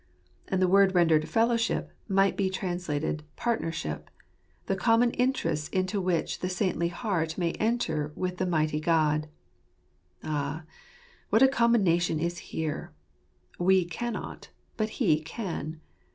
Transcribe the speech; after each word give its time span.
And 0.47 0.59
the 0.59 0.67
word 0.67 0.95
rendered 0.95 1.29
fellowship 1.29 1.91
might 2.07 2.35
be 2.35 2.49
translated 2.49 3.21
partner 3.35 3.71
ship] 3.71 4.09
the 4.65 4.75
common 4.75 5.11
interests 5.11 5.67
into 5.69 6.01
which 6.01 6.39
the 6.39 6.49
saintly 6.49 6.87
heart 6.87 7.37
may 7.37 7.51
enter 7.59 8.11
with 8.15 8.37
the 8.39 8.47
mighty 8.47 8.79
God. 8.79 9.27
Ah, 10.23 10.63
what 11.29 11.43
a 11.43 11.47
combination 11.47 12.19
is 12.19 12.39
here! 12.49 12.91
We 13.59 13.85
cannot; 13.85 14.49
but 14.75 14.89
He 14.97 15.21
can! 15.21 15.81